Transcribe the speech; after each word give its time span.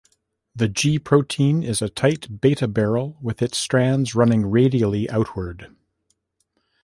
The 0.55 0.67
G 0.67 0.97
protein 0.97 1.61
is 1.61 1.79
a 1.79 1.87
tight 1.87 2.41
beta 2.41 2.67
barrel 2.67 3.19
with 3.21 3.39
its 3.39 3.59
strands 3.59 4.15
running 4.15 4.47
radially 4.47 5.07
outward. 5.11 5.75